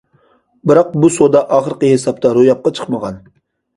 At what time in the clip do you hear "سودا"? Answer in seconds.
1.19-1.43